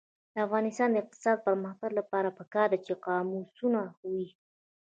د 0.33 0.35
افغانستان 0.45 0.89
د 0.91 0.95
اقتصادي 1.03 1.43
پرمختګ 1.47 1.91
لپاره 1.99 2.35
پکار 2.39 2.67
ده 2.71 2.77
چې 2.85 2.93
قاموسونه 3.05 3.81
وي. 4.11 4.27